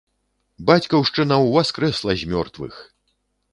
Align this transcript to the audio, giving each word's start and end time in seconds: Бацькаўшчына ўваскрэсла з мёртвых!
Бацькаўшчына 0.69 1.37
ўваскрэсла 1.45 2.11
з 2.25 2.33
мёртвых! 2.35 2.83